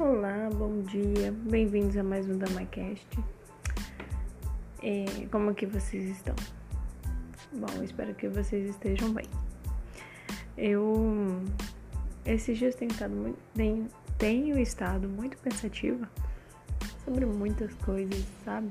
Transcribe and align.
Olá, 0.00 0.48
bom 0.54 0.80
dia, 0.82 1.32
bem-vindos 1.32 1.96
a 1.96 2.04
mais 2.04 2.30
um 2.30 2.38
DamaCast. 2.38 3.18
É, 4.80 5.26
como 5.28 5.52
que 5.52 5.66
vocês 5.66 6.04
estão? 6.10 6.36
Bom, 7.52 7.82
espero 7.82 8.14
que 8.14 8.28
vocês 8.28 8.70
estejam 8.70 9.12
bem. 9.12 9.26
Eu, 10.56 11.42
esses 12.24 12.56
dias 12.56 12.76
tenho 12.76 12.92
estado 12.92 13.12
muito, 13.12 13.38
tenho, 13.56 13.88
tenho 14.16 14.56
estado 14.60 15.08
muito 15.08 15.36
pensativa 15.38 16.08
sobre 17.04 17.26
muitas 17.26 17.74
coisas, 17.74 18.24
sabe? 18.44 18.70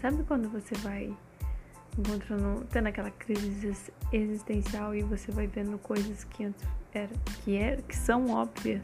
Sabe 0.00 0.22
quando 0.22 0.48
você 0.48 0.74
vai 0.76 1.14
encontrando, 1.98 2.64
tendo 2.70 2.86
aquela 2.86 3.10
crise 3.10 3.70
existencial 4.10 4.94
e 4.94 5.02
você 5.02 5.30
vai 5.30 5.46
vendo 5.46 5.76
coisas 5.76 6.24
que 6.24 6.44
antes 6.44 6.66
era, 6.94 7.12
que, 7.44 7.54
era, 7.54 7.82
que 7.82 7.94
são 7.94 8.30
óbvias 8.30 8.80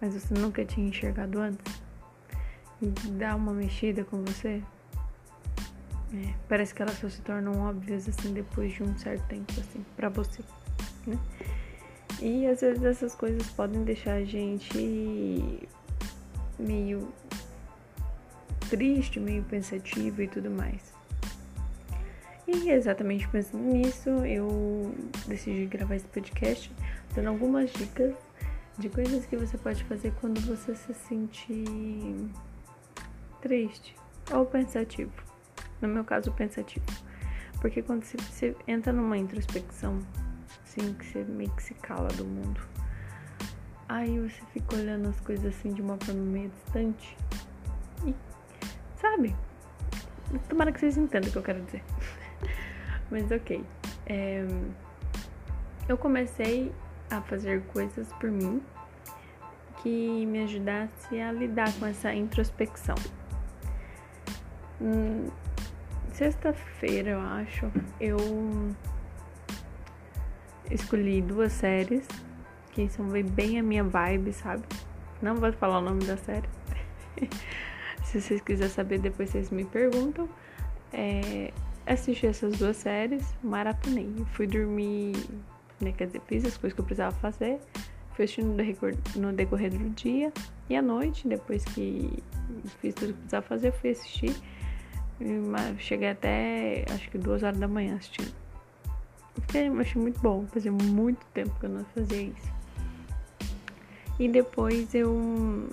mas 0.00 0.14
você 0.14 0.34
nunca 0.34 0.64
tinha 0.64 0.88
enxergado 0.88 1.38
antes? 1.40 1.82
E 2.80 2.86
dá 3.10 3.34
uma 3.34 3.52
mexida 3.52 4.04
com 4.04 4.22
você? 4.24 4.62
É, 6.14 6.34
parece 6.48 6.74
que 6.74 6.80
elas 6.80 6.96
só 6.98 7.08
se 7.08 7.20
tornam 7.20 7.68
óbvias 7.68 8.08
assim 8.08 8.32
depois 8.32 8.72
de 8.72 8.82
um 8.82 8.96
certo 8.96 9.26
tempo, 9.26 9.52
assim, 9.58 9.84
pra 9.96 10.08
você, 10.08 10.42
né? 11.06 11.18
E 12.20 12.46
às 12.46 12.60
vezes 12.60 12.82
essas 12.82 13.14
coisas 13.14 13.46
podem 13.50 13.84
deixar 13.84 14.14
a 14.14 14.24
gente 14.24 15.68
meio 16.58 17.12
triste, 18.70 19.20
meio 19.20 19.42
pensativo 19.44 20.22
e 20.22 20.28
tudo 20.28 20.50
mais. 20.50 20.92
E 22.46 22.70
exatamente 22.70 23.28
pensando 23.28 23.62
nisso, 23.62 24.08
eu 24.24 24.94
decidi 25.26 25.66
gravar 25.66 25.96
esse 25.96 26.06
podcast 26.06 26.72
dando 27.14 27.28
algumas 27.28 27.70
dicas 27.72 28.14
de 28.78 28.88
coisas 28.88 29.26
que 29.26 29.36
você 29.36 29.58
pode 29.58 29.82
fazer 29.84 30.12
quando 30.20 30.40
você 30.42 30.74
se 30.76 30.94
sentir 30.94 32.30
triste 33.40 33.96
ou 34.32 34.46
pensativo. 34.46 35.12
No 35.80 35.88
meu 35.88 36.04
caso, 36.04 36.30
pensativo. 36.32 36.86
Porque 37.60 37.82
quando 37.82 38.04
você 38.04 38.56
entra 38.68 38.92
numa 38.92 39.18
introspecção, 39.18 39.98
assim, 40.62 40.94
que 40.94 41.06
você 41.06 41.24
meio 41.24 41.50
que 41.50 41.62
se 41.62 41.74
cala 41.74 42.08
do 42.08 42.24
mundo, 42.24 42.60
aí 43.88 44.20
você 44.20 44.40
fica 44.52 44.76
olhando 44.76 45.08
as 45.08 45.18
coisas 45.20 45.46
assim 45.46 45.72
de 45.72 45.82
uma 45.82 45.96
forma 45.98 46.22
meio 46.22 46.50
distante. 46.50 47.16
E, 48.06 48.14
sabe? 49.00 49.34
Tomara 50.48 50.70
que 50.70 50.78
vocês 50.78 50.96
entendam 50.96 51.28
o 51.28 51.32
que 51.32 51.38
eu 51.38 51.42
quero 51.42 51.62
dizer. 51.62 51.82
Mas 53.10 53.28
ok. 53.32 53.64
É, 54.06 54.46
eu 55.88 55.98
comecei 55.98 56.72
a 57.10 57.20
fazer 57.22 57.62
coisas 57.72 58.12
por 58.14 58.30
mim 58.30 58.62
que 59.82 60.26
me 60.26 60.42
ajudasse 60.42 61.20
a 61.20 61.32
lidar 61.32 61.72
com 61.78 61.86
essa 61.86 62.12
introspecção. 62.12 62.96
Hum, 64.80 65.28
Sexta-feira, 66.18 67.10
eu 67.10 67.20
acho, 67.20 67.70
eu 68.00 68.16
escolhi 70.68 71.22
duas 71.22 71.52
séries 71.52 72.08
que 72.72 72.88
são 72.88 73.06
bem 73.06 73.60
a 73.60 73.62
minha 73.62 73.84
vibe, 73.84 74.32
sabe? 74.32 74.64
Não 75.22 75.36
vou 75.36 75.52
falar 75.52 75.78
o 75.78 75.80
nome 75.80 76.04
da 76.04 76.16
série. 76.16 76.48
Se 78.02 78.20
vocês 78.20 78.40
quiserem 78.40 78.68
saber, 78.68 78.98
depois 78.98 79.30
vocês 79.30 79.50
me 79.50 79.64
perguntam. 79.64 80.28
É, 80.92 81.52
assisti 81.86 82.26
essas 82.26 82.58
duas 82.58 82.78
séries, 82.78 83.32
maratonei. 83.40 84.12
Fui 84.32 84.48
dormir 84.48 85.12
né? 85.80 85.92
Quer 85.92 86.06
dizer, 86.06 86.20
fiz 86.26 86.44
as 86.44 86.56
coisas 86.56 86.74
que 86.74 86.80
eu 86.80 86.84
precisava 86.84 87.14
fazer, 87.16 87.60
fui 88.14 88.24
assistindo 88.24 88.56
no 89.16 89.32
decorrer 89.32 89.70
do 89.70 89.90
dia 89.90 90.32
e 90.68 90.76
à 90.76 90.82
noite, 90.82 91.26
depois 91.26 91.64
que 91.64 92.22
fiz 92.80 92.94
tudo 92.94 93.12
que 93.12 93.18
precisava 93.20 93.46
fazer, 93.46 93.72
fui 93.72 93.90
assistir. 93.90 94.34
Cheguei 95.78 96.10
até 96.10 96.84
acho 96.90 97.10
que 97.10 97.18
duas 97.18 97.42
horas 97.42 97.58
da 97.58 97.68
manhã 97.68 97.96
assistindo. 97.96 98.34
Fiquei, 99.42 99.68
achei 99.68 100.02
muito 100.02 100.20
bom, 100.20 100.46
fazia 100.48 100.72
muito 100.72 101.24
tempo 101.32 101.50
que 101.58 101.66
eu 101.66 101.70
não 101.70 101.84
fazia 101.86 102.22
isso. 102.22 102.52
E 104.18 104.28
depois 104.28 104.92
eu 104.94 105.68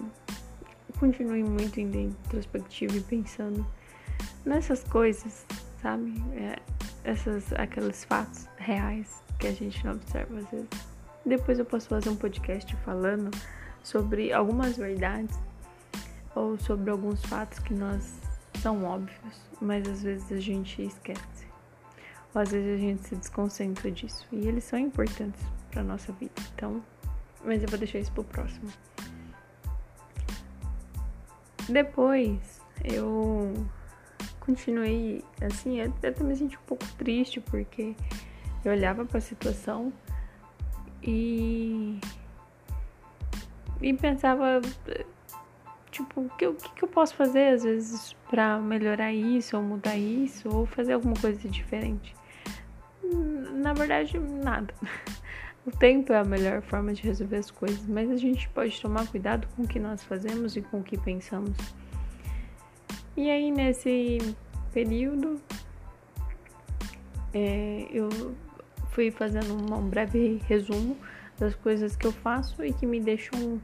continuei 1.00 1.44
muito 1.44 1.80
em 1.80 1.86
introspectiva 1.86 2.96
e 2.96 3.02
pensando 3.02 3.66
nessas 4.46 4.84
coisas, 4.84 5.46
sabe? 5.82 6.14
É, 6.36 6.60
essas, 7.04 7.52
aqueles 7.54 8.06
fatos 8.06 8.48
reais 8.58 9.25
que 9.40 9.48
a 9.48 9.52
gente 9.52 9.86
não 9.86 9.94
observa 9.94 10.40
às 10.40 10.50
vezes. 10.50 10.70
Depois 11.26 11.58
eu 11.58 11.66
posso 11.66 11.88
fazer 11.88 12.10
um 12.10 12.16
podcast 12.16 12.76
falando 12.78 13.32
sobre 13.84 14.32
algumas 14.32 14.78
verdades 14.78 15.38
ou 16.36 16.58
sobre 16.60 16.92
alguns 16.92 17.24
fatos 17.26 17.60
que 17.60 17.74
nós 17.74 18.20
são 18.62 18.84
óbvios, 18.84 19.42
mas 19.62 19.88
às 19.88 20.04
vezes 20.04 20.32
a 20.32 20.40
gente 20.40 20.82
esquece. 20.84 21.48
Ou 22.34 22.42
às 22.42 22.52
vezes 22.52 22.76
a 22.76 22.78
gente 22.78 23.08
se 23.08 23.16
desconcentra 23.16 23.90
disso. 23.90 24.28
E 24.32 24.48
eles 24.48 24.64
são 24.64 24.78
importantes 24.78 25.42
para 25.72 25.84
nossa 25.84 26.12
vida. 26.14 26.34
Então, 26.54 26.84
mas 27.44 27.62
eu 27.62 27.70
vou 27.70 27.78
deixar 27.78 28.00
isso 28.00 28.12
pro 28.12 28.24
próximo. 28.24 28.70
Depois 31.70 32.62
eu 32.84 33.54
continuei 34.40 35.24
assim, 35.42 35.82
até 35.82 36.12
me 36.24 36.36
senti 36.36 36.58
um 36.58 36.66
pouco 36.68 36.86
triste 36.98 37.40
porque 37.40 37.96
eu 38.66 38.72
olhava 38.72 39.06
para 39.06 39.20
a 39.20 39.22
situação 39.22 39.94
e 41.02 42.00
e 43.82 43.94
pensava 43.94 44.62
tipo 45.92 46.22
o 46.22 46.30
que, 46.30 46.52
que 46.52 46.84
eu 46.84 46.88
posso 46.88 47.16
fazer 47.16 47.54
às 47.54 47.64
vezes 47.64 48.14
para 48.30 48.58
melhorar 48.58 49.14
isso 49.14 49.56
ou 49.56 49.64
mudar 49.64 49.96
isso 49.96 50.50
ou 50.50 50.66
fazer 50.66 50.94
alguma 50.94 51.16
coisa 51.16 51.48
diferente? 51.48 52.16
Na 53.54 53.74
verdade 53.74 54.18
nada. 54.20 54.74
O 55.66 55.72
tempo 55.72 56.14
é 56.14 56.20
a 56.20 56.24
melhor 56.24 56.62
forma 56.62 56.94
de 56.94 57.02
resolver 57.02 57.38
as 57.38 57.50
coisas 57.50 57.88
mas 57.88 58.12
a 58.12 58.18
gente 58.18 58.48
pode 58.50 58.80
tomar 58.80 59.08
cuidado 59.08 59.48
com 59.56 59.64
o 59.64 59.68
que 59.68 59.80
nós 59.80 60.04
fazemos 60.04 60.56
e 60.56 60.62
com 60.62 60.80
o 60.80 60.84
que 60.84 60.98
pensamos. 60.98 61.58
E 63.18 63.30
aí 63.30 63.50
nesse 63.50 64.18
período 64.72 65.42
é, 67.34 67.88
eu 67.92 68.10
fui 68.96 69.12
fazendo 69.12 69.54
um 69.54 69.90
breve 69.90 70.42
resumo 70.48 70.98
das 71.38 71.54
coisas 71.54 71.98
que 71.98 72.08
eu 72.08 72.14
faço 72.14 72.64
e 72.64 72.72
que 72.72 72.86
me 72.86 73.02
deixam 73.02 73.62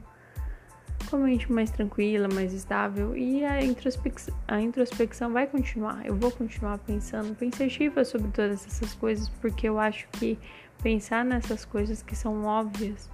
com 1.08 1.16
a 1.16 1.18
mente 1.20 1.50
mais 1.50 1.70
tranquila, 1.70 2.28
mais 2.32 2.52
estável 2.52 3.16
e 3.16 3.42
a 3.42 3.64
introspecção, 3.64 4.34
a 4.46 4.60
introspecção 4.60 5.32
vai 5.32 5.46
continuar. 5.46 6.04
Eu 6.06 6.14
vou 6.14 6.30
continuar 6.30 6.78
pensando, 6.78 7.34
pensativa 7.34 8.04
sobre 8.04 8.30
todas 8.30 8.66
essas 8.66 8.94
coisas 8.94 9.30
porque 9.40 9.66
eu 9.66 9.78
acho 9.78 10.06
que 10.12 10.38
pensar 10.82 11.24
nessas 11.24 11.64
coisas 11.64 12.02
que 12.02 12.14
são 12.14 12.44
óbvias 12.44 13.10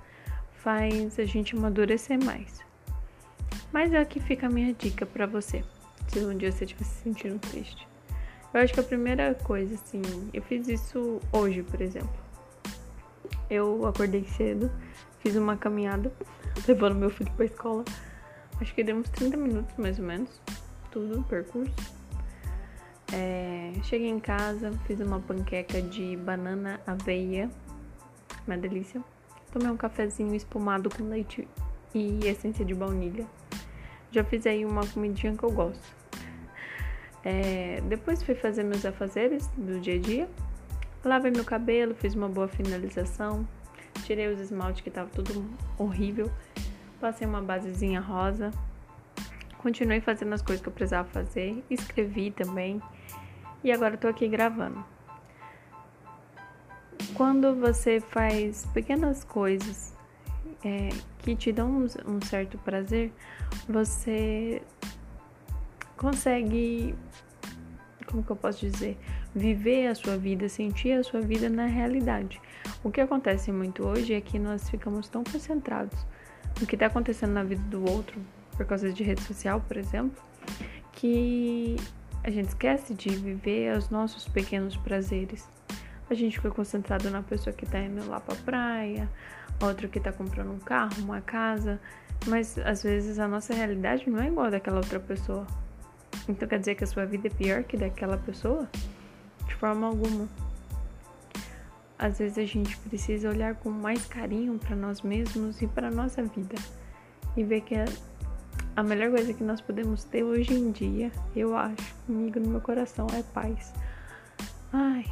faz 0.55 1.19
a 1.21 1.25
gente 1.25 1.56
amadurecer 1.56 2.23
mais. 2.23 2.61
Mas 3.73 3.93
é 3.93 3.99
aqui 3.99 4.19
fica 4.19 4.49
a 4.49 4.50
minha 4.50 4.75
dica 4.75 5.06
para 5.06 5.27
você, 5.27 5.62
se 6.09 6.19
um 6.19 6.37
dia 6.37 6.50
você 6.50 6.65
estiver 6.65 6.85
se 6.85 7.03
sentindo 7.03 7.39
triste. 7.39 7.88
Eu 8.53 8.61
acho 8.61 8.73
que 8.73 8.81
a 8.81 8.83
primeira 8.83 9.35
coisa, 9.35 9.75
assim, 9.75 10.03
eu 10.33 10.43
fiz 10.43 10.69
isso 10.69 11.21
hoje, 11.33 11.63
por 11.63 11.81
exemplo. 11.81 12.17
Eu 13.51 13.87
acordei 13.87 14.25
cedo, 14.25 14.71
fiz 15.21 15.37
uma 15.37 15.57
caminhada, 15.57 16.11
levando 16.67 16.97
meu 16.97 17.11
filho 17.11 17.31
pra 17.33 17.45
escola. 17.45 17.85
Acho 18.61 18.75
que 18.75 18.83
deu 18.83 18.97
uns 18.97 19.09
30 19.11 19.37
minutos 19.37 19.77
mais 19.77 19.99
ou 19.99 20.05
menos, 20.05 20.41
tudo, 20.91 21.23
percurso. 21.25 21.75
É, 23.13 23.73
cheguei 23.85 24.09
em 24.09 24.19
casa, 24.19 24.73
fiz 24.87 25.01
uma 25.01 25.21
panqueca 25.21 25.81
de 25.81 26.17
banana 26.17 26.81
aveia, 26.87 27.51
uma 28.47 28.56
delícia. 28.56 29.03
Tomei 29.53 29.71
um 29.71 29.77
cafezinho 29.77 30.35
espumado 30.35 30.91
com 30.91 31.05
leite 31.05 31.47
e 31.94 32.27
essência 32.27 32.65
de 32.65 32.75
baunilha. 32.75 33.27
Já 34.11 34.25
fiz 34.25 34.47
aí 34.47 34.65
uma 34.65 34.87
comidinha 34.87 35.37
que 35.37 35.43
eu 35.43 35.51
gosto. 35.51 35.98
É, 37.31 37.83
depois 37.83 38.23
fui 38.23 38.35
fazer 38.35 38.63
meus 38.63 38.87
afazeres 38.87 39.47
do 39.49 39.79
dia 39.79 39.97
a 39.97 39.99
dia. 39.99 40.29
Lavei 41.05 41.31
meu 41.31 41.45
cabelo, 41.45 41.95
fiz 41.95 42.15
uma 42.15 42.27
boa 42.27 42.49
finalização. 42.49 43.47
Tirei 44.05 44.29
os 44.29 44.41
esmaltes 44.41 44.81
que 44.81 44.91
tava 44.91 45.11
tudo 45.11 45.45
horrível. 45.77 46.31
Passei 46.99 47.27
uma 47.27 47.43
basezinha 47.43 48.01
rosa. 48.01 48.51
Continuei 49.59 50.01
fazendo 50.01 50.33
as 50.33 50.41
coisas 50.41 50.63
que 50.63 50.71
eu 50.71 50.73
precisava 50.73 51.07
fazer. 51.11 51.63
Escrevi 51.69 52.31
também. 52.31 52.81
E 53.63 53.71
agora 53.71 53.99
tô 53.99 54.09
aqui 54.09 54.27
gravando. 54.27 54.83
Quando 57.13 57.55
você 57.57 58.01
faz 58.01 58.65
pequenas 58.73 59.23
coisas 59.23 59.95
é, 60.65 60.89
que 61.19 61.37
te 61.37 61.53
dão 61.53 61.69
um, 61.71 61.87
um 62.07 62.23
certo 62.23 62.57
prazer, 62.57 63.13
você 63.69 64.63
consegue, 65.99 66.95
como 68.06 68.23
que 68.23 68.31
eu 68.31 68.37
posso 68.37 68.61
dizer, 68.61 68.97
viver 69.35 69.89
a 69.89 69.95
sua 69.95 70.17
vida, 70.17 70.49
sentir 70.49 70.93
a 70.93 71.03
sua 71.03 71.21
vida 71.21 71.50
na 71.50 71.67
realidade. 71.67 72.41
O 72.83 72.91
que 72.91 73.00
acontece 73.00 73.53
muito 73.53 73.87
hoje 73.87 74.15
é 74.15 74.21
que 74.21 74.39
nós 74.39 74.71
ficamos 74.71 75.09
tão 75.09 75.23
concentrados 75.23 76.06
o 76.62 76.67
que 76.67 76.75
está 76.75 76.87
acontecendo 76.87 77.33
na 77.33 77.45
vida 77.45 77.62
do 77.69 77.89
outro 77.89 78.21
por 78.56 78.67
causa 78.67 78.93
de 78.93 79.03
rede 79.03 79.23
social, 79.23 79.61
por 79.61 79.77
exemplo, 79.77 80.21
que 80.93 81.77
a 82.25 82.31
gente 82.31 82.49
esquece 82.49 82.94
de 82.94 83.11
viver 83.11 83.77
os 83.77 83.89
nossos 83.91 84.27
pequenos 84.29 84.77
prazeres. 84.77 85.49
A 86.11 86.15
gente 86.15 86.37
fica 86.37 86.51
concentrado 86.51 87.09
na 87.11 87.23
pessoa 87.23 87.55
que 87.55 87.67
tá 87.67 87.79
indo 87.79 88.09
lá 88.09 88.19
pra 88.19 88.35
praia, 88.35 89.09
outra 89.61 89.87
que 89.87 90.01
tá 90.01 90.12
comprando 90.12 90.51
um 90.51 90.59
carro, 90.59 91.03
uma 91.03 91.21
casa, 91.21 91.81
mas 92.27 92.59
às 92.59 92.83
vezes 92.83 93.19
a 93.19 93.29
nossa 93.29 93.55
realidade 93.55 94.09
não 94.11 94.21
é 94.21 94.27
igual 94.27 94.47
a 94.47 94.51
daquela 94.51 94.79
outra 94.79 94.99
pessoa. 94.99 95.47
Então 96.29 96.47
quer 96.47 96.59
dizer 96.59 96.75
que 96.75 96.85
a 96.85 96.87
sua 96.87 97.07
vida 97.07 97.29
é 97.29 97.31
pior 97.31 97.65
que 97.65 97.77
daquela 97.77 98.19
pessoa? 98.19 98.69
De 99.47 99.55
forma 99.55 99.87
alguma. 99.87 100.29
Às 101.99 102.19
vezes 102.19 102.39
a 102.39 102.45
gente 102.45 102.77
precisa 102.77 103.29
olhar 103.29 103.55
com 103.57 103.71
mais 103.71 104.07
carinho 104.07 104.59
para 104.59 104.77
nós 104.77 105.03
mesmos 105.03 105.61
e 105.63 105.67
para 105.67 105.91
nossa 105.91 106.23
vida 106.23 106.55
e 107.37 107.43
ver 107.43 107.63
que 107.63 107.75
a 108.77 108.83
melhor 108.83 109.11
coisa 109.11 109.35
que 109.35 109.43
nós 109.43 109.61
podemos 109.61 110.05
ter 110.05 110.23
hoje 110.23 110.55
em 110.55 110.71
dia, 110.71 111.11
eu 111.35 111.57
acho, 111.57 111.95
comigo 112.07 112.39
no 112.39 112.49
meu 112.49 112.61
coração, 112.61 113.09
é 113.13 113.23
paz. 113.35 113.75
Ai. 114.73 115.05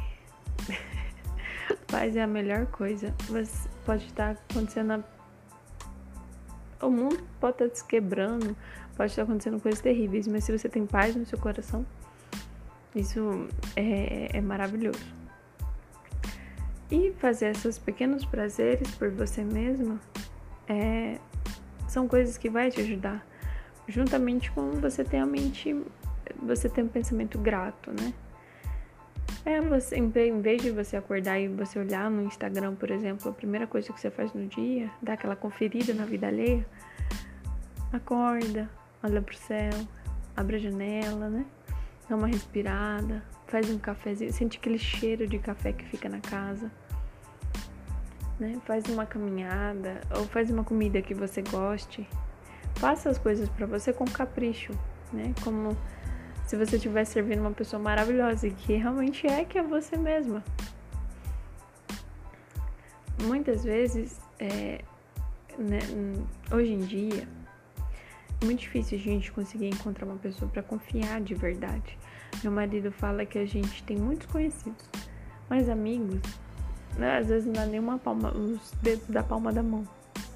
paz 1.87 2.15
é 2.15 2.23
a 2.23 2.27
melhor 2.27 2.67
coisa. 2.67 3.13
Você 3.27 3.67
pode 3.85 4.05
estar 4.05 4.37
acontecendo. 4.49 4.93
A... 4.93 5.16
O 6.81 6.89
mundo 6.89 7.19
pode 7.39 7.63
estar 7.63 7.75
se 7.75 7.83
quebrando, 7.83 8.55
pode 8.95 9.11
estar 9.11 9.23
acontecendo 9.23 9.59
coisas 9.59 9.81
terríveis, 9.81 10.27
mas 10.27 10.43
se 10.43 10.55
você 10.55 10.69
tem 10.69 10.85
paz 10.85 11.15
no 11.15 11.25
seu 11.25 11.37
coração, 11.37 11.85
isso 12.95 13.47
é, 13.75 14.29
é 14.37 14.41
maravilhoso. 14.41 15.05
E 16.89 17.11
fazer 17.19 17.51
esses 17.51 17.77
pequenos 17.77 18.25
prazeres 18.25 18.91
por 18.91 19.09
você 19.09 19.43
mesmo 19.43 19.99
é, 20.67 21.17
são 21.87 22.07
coisas 22.07 22.37
que 22.37 22.49
vai 22.49 22.69
te 22.69 22.79
ajudar 22.81 23.25
juntamente 23.87 24.51
com 24.51 24.71
você 24.71 25.03
ter 25.03 25.17
a 25.17 25.25
mente, 25.25 25.75
você 26.41 26.69
ter 26.69 26.83
um 26.83 26.87
pensamento 26.87 27.37
grato, 27.39 27.91
né? 27.91 28.13
É 29.47 29.61
você, 29.61 29.95
em 29.95 30.41
vez 30.41 30.61
de 30.61 30.71
você 30.71 30.97
acordar 30.97 31.39
e 31.39 31.47
você 31.47 31.79
olhar 31.79 32.11
no 32.11 32.21
Instagram, 32.23 32.75
por 32.75 32.91
exemplo, 32.91 33.31
a 33.31 33.33
primeira 33.33 33.65
coisa 33.65 33.93
que 33.93 33.97
você 33.97 34.11
faz 34.11 34.33
no 34.33 34.45
dia, 34.45 34.91
dá 35.01 35.13
aquela 35.13 35.37
conferida 35.37 35.93
na 35.93 36.03
vida 36.03 36.27
alheia, 36.27 36.67
acorda, 37.93 38.69
olha 39.01 39.21
pro 39.21 39.37
céu, 39.37 39.71
abre 40.35 40.57
a 40.57 40.59
janela, 40.59 41.29
né? 41.29 41.45
Dá 42.09 42.17
uma 42.17 42.27
respirada, 42.27 43.23
faz 43.45 43.69
um 43.69 43.79
cafezinho, 43.79 44.33
sente 44.33 44.57
aquele 44.57 44.77
cheiro 44.77 45.25
de 45.25 45.39
café 45.39 45.71
que 45.71 45.85
fica 45.85 46.09
na 46.09 46.19
casa. 46.19 46.69
Né? 48.37 48.59
Faz 48.65 48.83
uma 48.89 49.05
caminhada 49.05 50.01
ou 50.13 50.25
faz 50.25 50.51
uma 50.51 50.65
comida 50.65 51.01
que 51.01 51.13
você 51.13 51.41
goste, 51.41 52.05
Faça 52.75 53.09
as 53.09 53.17
coisas 53.17 53.47
para 53.47 53.65
você 53.65 53.93
com 53.93 54.03
capricho, 54.03 54.71
né? 55.11 55.33
Como 55.41 55.75
se 56.47 56.55
você 56.55 56.77
estivesse 56.77 57.11
servindo 57.11 57.41
uma 57.41 57.51
pessoa 57.51 57.81
maravilhosa 57.81 58.47
e 58.47 58.51
que 58.51 58.73
realmente 58.73 59.27
é 59.27 59.43
que 59.43 59.59
é 59.59 59.63
você 59.63 59.97
mesma. 59.97 60.41
Muitas 63.21 63.65
vezes, 63.65 64.21
é, 64.39 64.81
né, 65.57 65.79
hoje 66.49 66.71
em 66.71 66.79
dia, 66.79 67.27
é 68.41 68.45
muito 68.45 68.61
difícil 68.61 68.97
a 68.97 69.01
gente 69.01 69.29
conseguir 69.31 69.67
encontrar 69.67 70.05
uma 70.05 70.15
pessoa 70.15 70.49
para 70.49 70.63
confiar 70.63 71.19
de 71.19 71.35
verdade. 71.35 71.97
Meu 72.41 72.51
marido 72.51 72.93
fala 72.93 73.25
que 73.25 73.37
a 73.37 73.45
gente 73.45 73.83
tem 73.83 73.97
muitos 73.97 74.27
conhecidos, 74.27 74.89
mas 75.49 75.67
amigos, 75.67 76.21
né, 76.97 77.17
às 77.17 77.27
vezes 77.27 77.45
não 77.45 77.53
dá 77.53 77.65
nem 77.65 77.79
uma 77.79 77.97
palma, 77.97 78.31
os 78.31 78.71
dedos 78.81 79.07
da 79.07 79.21
palma 79.21 79.51
da 79.51 79.61
mão, 79.61 79.83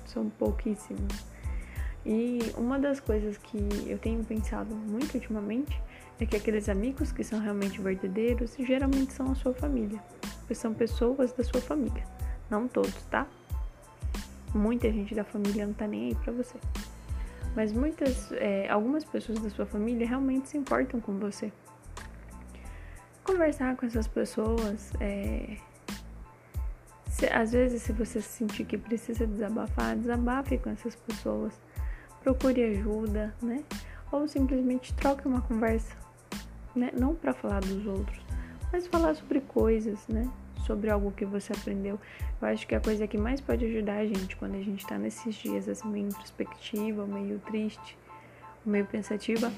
são 0.05 0.29
pouquíssimos. 0.31 1.31
E 2.05 2.39
uma 2.57 2.77
das 2.79 2.99
coisas 2.99 3.37
que 3.37 3.57
eu 3.85 3.97
tenho 3.97 4.23
pensado 4.25 4.75
muito 4.75 5.13
ultimamente 5.13 5.79
é 6.21 6.25
que 6.25 6.35
aqueles 6.35 6.69
amigos 6.69 7.11
que 7.11 7.23
são 7.23 7.39
realmente 7.39 7.81
verdadeiros 7.81 8.55
geralmente 8.59 9.11
são 9.13 9.31
a 9.31 9.35
sua 9.35 9.53
família, 9.53 9.99
são 10.53 10.73
pessoas 10.73 11.31
da 11.31 11.43
sua 11.43 11.61
família, 11.61 12.03
não 12.49 12.67
todos, 12.67 12.93
tá? 13.03 13.25
Muita 14.53 14.91
gente 14.91 15.15
da 15.15 15.23
família 15.23 15.65
não 15.65 15.73
tá 15.73 15.87
nem 15.87 16.09
aí 16.09 16.15
pra 16.15 16.31
você, 16.33 16.57
mas 17.55 17.71
muitas, 17.71 18.31
é, 18.33 18.69
algumas 18.69 19.03
pessoas 19.03 19.39
da 19.39 19.49
sua 19.49 19.65
família 19.65 20.07
realmente 20.07 20.49
se 20.49 20.57
importam 20.57 20.99
com 20.99 21.17
você. 21.17 21.51
Conversar 23.23 23.75
com 23.77 23.85
essas 23.85 24.07
pessoas, 24.07 24.91
é, 24.99 25.57
se, 27.07 27.25
às 27.27 27.53
vezes 27.53 27.81
se 27.81 27.93
você 27.93 28.21
sentir 28.21 28.65
que 28.65 28.77
precisa 28.77 29.25
desabafar, 29.25 29.95
desabafe 29.95 30.57
com 30.57 30.69
essas 30.69 30.95
pessoas 30.95 31.53
procure 32.21 32.63
ajuda, 32.63 33.33
né? 33.41 33.63
Ou 34.11 34.27
simplesmente 34.27 34.93
troque 34.93 35.27
uma 35.27 35.41
conversa, 35.41 35.95
né? 36.75 36.91
Não 36.97 37.13
para 37.15 37.33
falar 37.33 37.61
dos 37.61 37.85
outros, 37.85 38.19
mas 38.71 38.87
falar 38.87 39.15
sobre 39.15 39.41
coisas, 39.41 40.07
né? 40.07 40.29
Sobre 40.65 40.89
algo 40.89 41.11
que 41.11 41.25
você 41.25 41.53
aprendeu. 41.53 41.99
Eu 42.41 42.47
acho 42.47 42.67
que 42.67 42.75
a 42.75 42.79
coisa 42.79 43.07
que 43.07 43.17
mais 43.17 43.41
pode 43.41 43.65
ajudar 43.65 43.97
a 43.97 44.05
gente 44.05 44.35
quando 44.35 44.55
a 44.55 44.61
gente 44.61 44.85
tá 44.85 44.97
nesses 44.97 45.35
dias 45.35 45.67
assim 45.67 45.87
meio 45.87 46.07
introspectiva, 46.07 47.05
meio 47.05 47.39
triste, 47.39 47.97
meio 48.65 48.85
pensativa, 48.85 49.51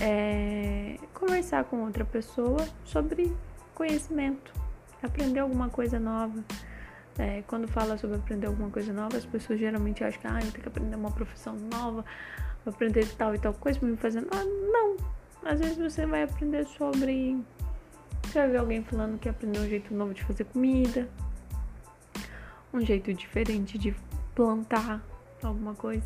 é 0.00 0.96
conversar 1.12 1.64
com 1.64 1.84
outra 1.84 2.04
pessoa 2.04 2.66
sobre 2.84 3.32
conhecimento, 3.74 4.52
aprender 5.02 5.40
alguma 5.40 5.68
coisa 5.68 6.00
nova 6.00 6.42
é, 7.18 7.42
quando 7.46 7.68
fala 7.68 7.98
sobre 7.98 8.16
aprender 8.16 8.46
alguma 8.46 8.70
coisa 8.70 8.92
nova, 8.92 9.16
as 9.16 9.26
pessoas 9.26 9.58
geralmente 9.58 10.02
acham 10.02 10.20
que 10.20 10.26
ah, 10.26 10.38
eu 10.42 10.50
tenho 10.50 10.62
que 10.62 10.68
aprender 10.68 10.96
uma 10.96 11.10
profissão 11.10 11.56
nova, 11.56 12.04
aprender 12.64 13.06
tal 13.16 13.34
e 13.34 13.38
tal 13.38 13.52
coisa 13.54 13.78
me 13.84 13.96
fazer. 13.96 14.26
Ah, 14.30 14.44
não! 14.44 14.96
Às 15.44 15.58
vezes 15.60 15.76
você 15.76 16.06
vai 16.06 16.22
aprender 16.22 16.66
sobre. 16.66 17.42
Você 18.24 18.38
vai 18.38 18.48
ver 18.50 18.58
alguém 18.58 18.84
falando 18.84 19.18
que 19.18 19.28
aprendeu 19.28 19.62
um 19.62 19.68
jeito 19.68 19.92
novo 19.92 20.14
de 20.14 20.22
fazer 20.22 20.44
comida, 20.44 21.08
um 22.72 22.80
jeito 22.80 23.12
diferente 23.12 23.76
de 23.76 23.94
plantar 24.34 25.02
alguma 25.42 25.74
coisa, 25.74 26.04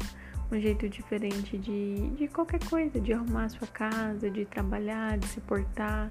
um 0.50 0.58
jeito 0.58 0.88
diferente 0.88 1.58
de, 1.58 2.10
de 2.10 2.28
qualquer 2.28 2.64
coisa, 2.64 2.98
de 2.98 3.12
arrumar 3.12 3.44
a 3.44 3.48
sua 3.50 3.66
casa, 3.68 4.30
de 4.30 4.46
trabalhar, 4.46 5.18
de 5.18 5.26
se 5.26 5.40
portar, 5.40 6.10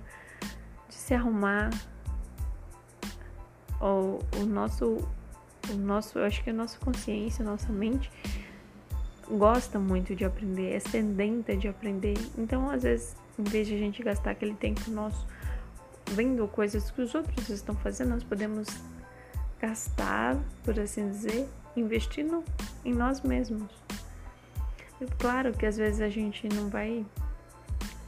de 0.87 0.95
se 0.95 1.13
arrumar 1.13 1.71
o, 3.81 4.19
o 4.37 4.45
nosso, 4.45 4.97
o 5.69 5.75
nosso, 5.75 6.19
eu 6.19 6.25
acho 6.25 6.43
que 6.43 6.51
a 6.51 6.53
nossa 6.53 6.77
consciência, 6.79 7.43
a 7.43 7.49
nossa 7.49 7.73
mente 7.73 8.11
gosta 9.29 9.79
muito 9.79 10.15
de 10.15 10.25
aprender, 10.25 10.73
é 10.73 10.79
sedenta 10.79 11.55
de 11.55 11.67
aprender. 11.67 12.17
Então, 12.37 12.69
às 12.69 12.83
vezes, 12.83 13.15
em 13.37 13.43
vez 13.43 13.67
de 13.67 13.75
a 13.75 13.77
gente 13.77 14.01
gastar 14.03 14.31
aquele 14.31 14.53
tempo 14.53 14.89
nosso 14.91 15.25
vendo 16.11 16.47
coisas 16.47 16.91
que 16.91 17.01
os 17.01 17.15
outros 17.15 17.49
estão 17.49 17.75
fazendo, 17.75 18.09
nós 18.09 18.23
podemos 18.23 18.67
gastar, 19.59 20.37
por 20.63 20.79
assim 20.79 21.09
dizer, 21.09 21.47
investindo 21.75 22.43
em 22.83 22.93
nós 22.93 23.21
mesmos. 23.21 23.71
Claro 25.19 25.51
que 25.53 25.65
às 25.65 25.77
vezes 25.77 26.01
a 26.01 26.09
gente 26.09 26.47
não 26.49 26.69
vai, 26.69 27.05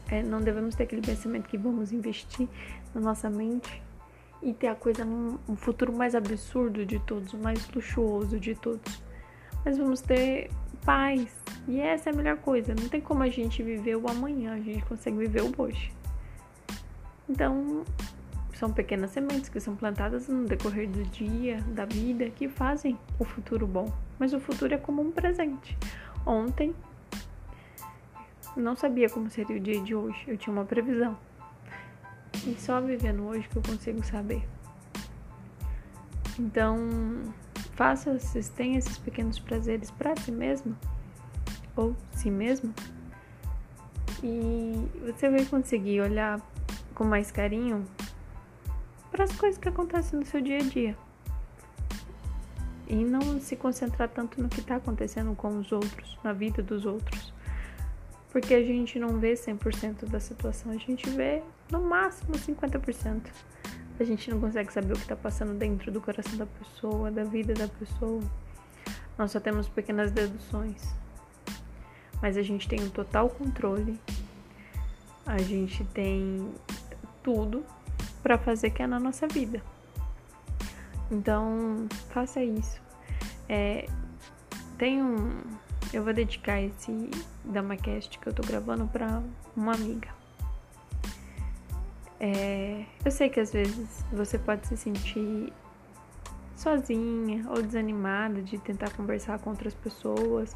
é, 0.10 0.24
não 0.24 0.40
devemos 0.40 0.76
ter 0.76 0.84
aquele 0.84 1.02
pensamento 1.02 1.48
que 1.50 1.58
vamos 1.58 1.92
investir 1.92 2.48
na 2.94 3.02
nossa 3.02 3.30
mente 3.30 3.82
e 4.42 4.54
ter 4.54 4.68
a 4.68 4.76
coisa, 4.76 5.04
um 5.04 5.56
futuro 5.56 5.92
mais 5.92 6.16
absurdo 6.16 6.86
de 6.86 7.00
todos, 7.00 7.34
mais 7.34 7.68
luxuoso 7.72 8.40
de 8.40 8.56
todos. 8.56 9.02
Mas 9.66 9.78
vamos 9.78 10.00
ter 10.00 10.50
paz. 10.88 11.30
E 11.68 11.82
essa 11.82 12.10
é 12.10 12.14
a 12.14 12.16
melhor 12.16 12.38
coisa. 12.38 12.74
Não 12.74 12.88
tem 12.88 13.02
como 13.02 13.22
a 13.22 13.28
gente 13.28 13.62
viver 13.62 13.98
o 13.98 14.10
amanhã, 14.10 14.54
a 14.54 14.60
gente 14.60 14.84
consegue 14.86 15.18
viver 15.18 15.44
o 15.44 15.54
hoje. 15.62 15.92
Então, 17.30 17.84
são 18.54 18.72
pequenas 18.72 19.12
sementes 19.12 19.50
que 19.50 19.60
são 19.60 19.76
plantadas 19.76 20.30
no 20.30 20.46
decorrer 20.46 20.90
do 20.90 21.04
dia, 21.04 21.60
da 21.74 21.84
vida, 21.84 22.30
que 22.30 22.48
fazem 22.48 22.98
o 23.20 23.26
futuro 23.26 23.68
bom. 23.68 23.92
Mas 24.18 24.32
o 24.32 24.40
futuro 24.40 24.74
é 24.74 24.78
como 24.78 25.02
um 25.02 25.12
presente. 25.12 25.78
Ontem, 26.26 26.74
não 28.56 28.78
sabia 28.78 29.10
como 29.10 29.30
seria 29.30 29.58
o 29.58 29.60
dia 29.60 29.82
de 29.82 29.94
hoje, 29.94 30.24
eu 30.26 30.38
tinha 30.38 30.54
uma 30.54 30.64
previsão. 30.64 31.18
E 32.46 32.56
só 32.56 32.80
vivendo 32.80 33.28
hoje 33.28 33.46
que 33.50 33.58
eu 33.58 33.62
consigo 33.62 34.04
saber. 34.06 34.48
Então, 36.40 36.78
faça, 37.78 38.18
vocês 38.18 38.50
tenham 38.50 38.80
esses 38.80 38.98
pequenos 38.98 39.38
prazeres 39.38 39.92
para 39.92 40.16
si 40.18 40.32
mesmo 40.32 40.76
ou 41.76 41.96
si 42.12 42.32
mesmo. 42.32 42.74
E 44.24 44.74
você 45.06 45.30
vai 45.30 45.46
conseguir 45.46 46.02
olhar 46.02 46.42
com 46.96 47.04
mais 47.04 47.32
carinho 47.32 47.86
para 49.12 49.26
as 49.26 49.32
coisas 49.32 49.60
que 49.60 49.70
acontecem 49.70 50.20
no 50.20 50.26
seu 50.26 50.42
dia 50.42 50.58
a 50.58 50.64
dia. 50.64 50.98
E 52.88 52.96
não 52.96 53.40
se 53.40 53.56
concentrar 53.56 54.10
tanto 54.10 54.42
no 54.42 54.50
que 54.50 54.60
está 54.60 54.78
acontecendo 54.78 55.36
com 55.36 55.60
os 55.60 55.72
outros, 55.72 56.18
na 56.24 56.34
vida 56.34 56.64
dos 56.64 56.84
outros. 56.84 57.32
Porque 58.32 58.56
a 58.56 58.64
gente 58.64 58.98
não 58.98 59.20
vê 59.20 59.34
100% 59.34 60.06
da 60.06 60.20
situação, 60.20 60.72
a 60.72 60.78
gente 60.78 61.08
vê 61.12 61.44
no 61.72 61.82
máximo 61.82 62.34
50%. 62.34 63.22
A 64.00 64.04
gente 64.04 64.30
não 64.30 64.40
consegue 64.40 64.72
saber 64.72 64.94
o 64.94 64.96
que 64.96 65.04
está 65.04 65.16
passando 65.16 65.54
dentro 65.58 65.92
do 65.92 66.00
coração 66.00 66.38
da 66.38 66.46
pessoa, 66.46 67.10
da 67.10 67.24
vida 67.24 67.54
da 67.54 67.68
pessoa. 67.68 68.22
Nós 69.18 69.32
só 69.32 69.40
temos 69.40 69.68
pequenas 69.68 70.12
deduções. 70.12 70.84
Mas 72.22 72.38
a 72.38 72.44
gente 72.44 72.68
tem 72.68 72.80
o 72.80 72.86
um 72.86 72.90
total 72.90 73.30
controle. 73.30 74.00
A 75.26 75.40
gente 75.40 75.84
tem 75.86 76.52
tudo 77.24 77.66
para 78.22 78.38
fazer 78.38 78.70
que 78.70 78.84
é 78.84 78.88
na 78.88 79.00
nossa 79.00 79.28
vida. 79.28 79.62
Então, 81.10 81.88
faça 82.10 82.44
isso. 82.44 82.82
É, 83.50 83.88
tem 84.78 85.02
um. 85.02 85.42
Eu 85.94 86.04
vou 86.04 86.14
dedicar 86.14 86.62
esse 86.62 87.10
DamaCast 87.46 88.20
que 88.20 88.28
eu 88.28 88.34
tô 88.34 88.44
gravando 88.44 88.88
para 88.88 89.24
uma 89.56 89.74
amiga. 89.74 90.17
É, 92.20 92.84
eu 93.06 93.12
sei 93.12 93.30
que 93.30 93.40
às 93.40 93.54
vezes 93.54 94.04
você 94.12 94.40
pode 94.40 94.68
se 94.68 94.76
sentir 94.76 95.54
sozinha 96.56 97.46
ou 97.50 97.62
desanimada 97.62 98.42
de 98.42 98.58
tentar 98.58 98.90
conversar 98.92 99.38
com 99.40 99.52
outras 99.52 99.76
pessoas 99.76 100.56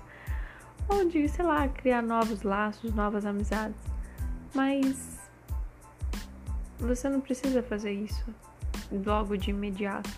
ou 0.90 1.06
de, 1.06 1.28
sei 1.30 1.46
lá, 1.46 1.68
criar 1.68 2.02
novos 2.02 2.42
laços, 2.42 2.94
novas 2.94 3.26
amizades. 3.26 3.80
Mas 4.54 5.20
você 6.80 7.08
não 7.08 7.22
precisa 7.22 7.62
fazer 7.62 7.94
isso 7.94 8.26
logo 8.92 9.38
de 9.38 9.52
imediato. 9.52 10.10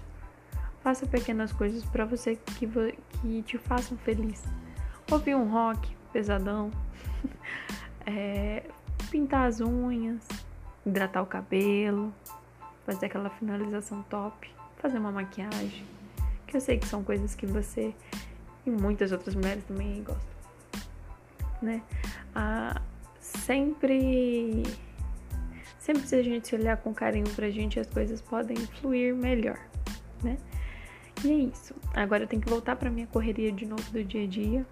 Faça 0.82 1.06
pequenas 1.06 1.52
coisas 1.52 1.84
para 1.86 2.06
você 2.06 2.36
que, 2.36 2.68
que 2.68 3.42
te 3.44 3.58
façam 3.58 3.98
feliz. 3.98 4.44
Ouvir 5.12 5.36
um 5.36 5.50
rock 5.50 5.96
pesadão, 6.12 6.72
é, 8.06 8.64
pintar 9.12 9.48
as 9.48 9.62
unhas, 9.62 10.26
hidratar 10.86 11.22
o 11.22 11.26
cabelo, 11.26 12.14
fazer 12.86 13.06
aquela 13.06 13.30
finalização 13.30 14.04
top, 14.04 14.50
fazer 14.78 14.98
uma 14.98 15.12
maquiagem, 15.12 15.86
que 16.46 16.58
eu 16.58 16.62
sei 16.62 16.78
que 16.78 16.88
são 16.88 17.04
coisas 17.04 17.36
que 17.36 17.46
você 17.46 17.94
e 18.66 18.70
muitas 18.70 19.12
outras 19.12 19.36
mulheres 19.36 19.64
também 19.66 20.04
gostam, 20.04 20.34
né? 21.62 21.82
Ah, 22.36 22.82
sempre, 23.20 24.64
sempre 25.80 26.08
se 26.08 26.16
a 26.16 26.24
gente 26.24 26.48
se 26.48 26.56
olhar 26.56 26.78
com 26.78 26.94
carinho 26.94 27.30
pra 27.36 27.50
gente, 27.50 27.80
as 27.80 27.88
coisas 27.88 28.22
podem 28.22 28.58
fluir 28.58 29.16
melhor, 29.16 29.60
né? 30.22 30.38
E 31.24 31.32
é 31.32 31.36
isso. 31.36 31.74
Agora 31.94 32.24
eu 32.24 32.28
tenho 32.28 32.42
que 32.42 32.50
voltar 32.50 32.76
para 32.76 32.90
minha 32.90 33.08
correria 33.08 33.52
de 33.52 33.66
novo 33.66 33.84
do 33.92 34.04
dia 34.04 34.24
a 34.24 34.28
dia. 34.28 34.66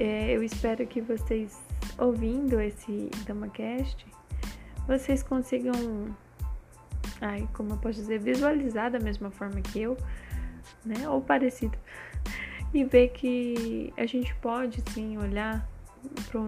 É, 0.00 0.30
eu 0.30 0.42
espero 0.42 0.86
que 0.86 1.00
vocês, 1.00 1.60
ouvindo 1.98 2.60
esse 2.60 3.10
DamaCast, 3.26 4.06
vocês 4.86 5.22
consigam, 5.22 5.74
ai, 7.20 7.48
como 7.52 7.72
eu 7.72 7.76
posso 7.78 7.98
dizer, 7.98 8.20
visualizar 8.20 8.90
da 8.90 8.98
mesma 8.98 9.30
forma 9.30 9.60
que 9.60 9.80
eu, 9.80 9.96
né? 10.84 11.08
Ou 11.08 11.20
parecido. 11.20 11.76
E 12.72 12.84
ver 12.84 13.08
que 13.08 13.92
a 13.96 14.06
gente 14.06 14.34
pode 14.36 14.82
sim 14.92 15.16
olhar 15.18 15.66
para 16.30 16.40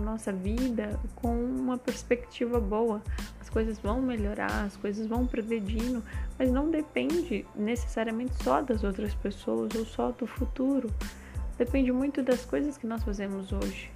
nossa 0.00 0.32
vida 0.32 0.98
com 1.14 1.34
uma 1.34 1.78
perspectiva 1.78 2.60
boa. 2.60 3.02
As 3.40 3.48
coisas 3.48 3.78
vão 3.78 4.02
melhorar, 4.02 4.64
as 4.64 4.76
coisas 4.76 5.06
vão 5.06 5.26
progredindo, 5.26 6.02
mas 6.38 6.50
não 6.50 6.70
depende 6.70 7.46
necessariamente 7.54 8.34
só 8.42 8.60
das 8.60 8.84
outras 8.84 9.14
pessoas 9.14 9.74
ou 9.74 9.84
só 9.84 10.10
do 10.10 10.26
futuro. 10.26 10.90
Depende 11.56 11.90
muito 11.92 12.22
das 12.22 12.44
coisas 12.44 12.76
que 12.76 12.86
nós 12.86 13.02
fazemos 13.02 13.52
hoje. 13.52 13.90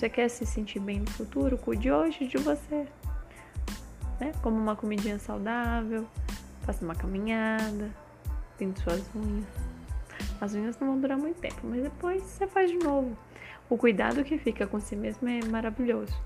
Você 0.00 0.08
quer 0.08 0.30
se 0.30 0.46
sentir 0.46 0.78
bem 0.78 1.00
no 1.00 1.10
futuro? 1.10 1.58
Cuide 1.58 1.92
hoje 1.92 2.26
de 2.26 2.38
você. 2.38 2.86
Né? 4.18 4.32
Como 4.40 4.56
uma 4.56 4.74
comidinha 4.74 5.18
saudável, 5.18 6.06
faça 6.62 6.82
uma 6.82 6.94
caminhada, 6.94 7.90
pinte 8.56 8.80
suas 8.80 9.02
unhas. 9.14 9.44
As 10.40 10.54
unhas 10.54 10.78
não 10.78 10.86
vão 10.88 11.00
durar 11.02 11.18
muito 11.18 11.38
tempo, 11.38 11.60
mas 11.64 11.82
depois 11.82 12.22
você 12.22 12.46
faz 12.46 12.70
de 12.70 12.78
novo. 12.78 13.14
O 13.68 13.76
cuidado 13.76 14.24
que 14.24 14.38
fica 14.38 14.66
com 14.66 14.80
si 14.80 14.96
mesmo 14.96 15.28
é 15.28 15.44
maravilhoso. 15.44 16.18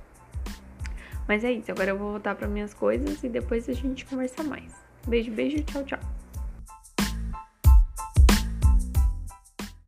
Mas 1.26 1.42
é 1.42 1.50
isso, 1.50 1.72
agora 1.72 1.90
eu 1.90 1.98
vou 1.98 2.12
voltar 2.12 2.36
para 2.36 2.46
minhas 2.46 2.72
coisas 2.72 3.24
e 3.24 3.28
depois 3.28 3.68
a 3.68 3.72
gente 3.72 4.06
conversa 4.06 4.44
mais. 4.44 4.72
Beijo, 5.04 5.32
beijo, 5.32 5.60
tchau, 5.64 5.82
tchau. 5.82 6.13